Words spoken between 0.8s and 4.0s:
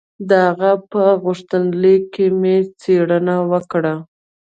په غوښتنلیک مې څېړنه وکړه.